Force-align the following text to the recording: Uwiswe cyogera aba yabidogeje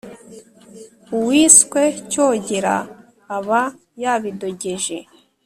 Uwiswe 1.17 1.83
cyogera 2.11 2.75
aba 3.37 3.61
yabidogeje 4.01 4.97